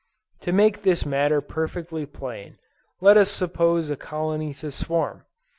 To 0.39 0.51
make 0.51 0.81
this 0.81 1.05
matter 1.05 1.41
perfectly 1.41 2.07
plain, 2.07 2.57
let 3.01 3.17
us 3.17 3.29
suppose 3.29 3.91
a 3.91 3.95
colony 3.95 4.51
to 4.55 4.71
swarm. 4.71 5.25